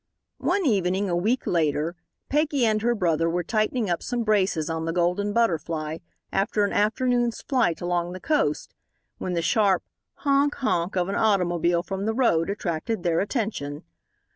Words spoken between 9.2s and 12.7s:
the sharp "honk! honk!" of an automobile from the road